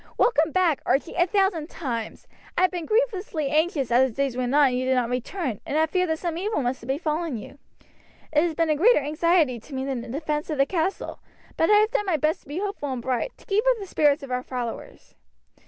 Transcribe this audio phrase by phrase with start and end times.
[0.17, 2.25] "Welcome back, Archie, a thousand times!
[2.57, 5.61] I have been grievously anxious as the days went on and you did not return,
[5.63, 7.59] and had feared that some evil must have befallen you.
[8.33, 11.19] It has been a greater anxiety to me than the defence of the castle;
[11.55, 13.85] but I have done my best to be hopeful and bright, to keep up the
[13.85, 15.13] spirits of our followers."